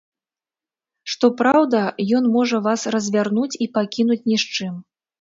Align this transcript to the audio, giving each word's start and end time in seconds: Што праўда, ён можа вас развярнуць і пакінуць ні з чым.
Што 1.15 1.29
праўда, 1.43 1.83
ён 2.21 2.31
можа 2.39 2.65
вас 2.71 2.89
развярнуць 2.99 3.55
і 3.67 3.71
пакінуць 3.79 4.23
ні 4.29 4.37
з 4.47 4.53
чым. 4.61 4.87